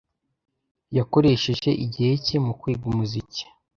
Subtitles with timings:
[0.97, 3.43] Yakoresheje igihe cye mu kwiga umuziki.